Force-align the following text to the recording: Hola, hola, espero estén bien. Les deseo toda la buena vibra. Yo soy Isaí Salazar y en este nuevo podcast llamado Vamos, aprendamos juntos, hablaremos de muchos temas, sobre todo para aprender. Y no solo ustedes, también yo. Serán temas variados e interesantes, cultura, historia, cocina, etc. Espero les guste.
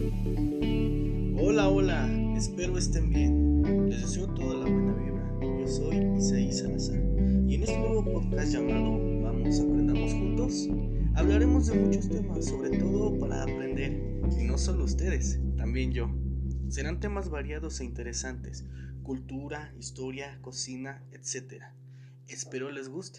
Hola, 0.00 1.68
hola, 1.68 2.08
espero 2.36 2.78
estén 2.78 3.10
bien. 3.10 3.88
Les 3.90 4.02
deseo 4.02 4.28
toda 4.28 4.54
la 4.54 4.70
buena 4.70 4.94
vibra. 4.94 5.58
Yo 5.58 5.66
soy 5.66 5.96
Isaí 6.16 6.52
Salazar 6.52 7.00
y 7.48 7.56
en 7.56 7.62
este 7.64 7.76
nuevo 7.76 8.04
podcast 8.04 8.52
llamado 8.52 8.92
Vamos, 9.22 9.58
aprendamos 9.58 10.12
juntos, 10.12 10.68
hablaremos 11.16 11.66
de 11.66 11.80
muchos 11.80 12.08
temas, 12.08 12.44
sobre 12.44 12.78
todo 12.78 13.18
para 13.18 13.42
aprender. 13.42 14.22
Y 14.38 14.44
no 14.44 14.56
solo 14.56 14.84
ustedes, 14.84 15.40
también 15.56 15.90
yo. 15.90 16.08
Serán 16.68 17.00
temas 17.00 17.28
variados 17.28 17.80
e 17.80 17.84
interesantes, 17.84 18.66
cultura, 19.02 19.74
historia, 19.80 20.38
cocina, 20.42 21.02
etc. 21.10 21.64
Espero 22.28 22.70
les 22.70 22.88
guste. 22.88 23.18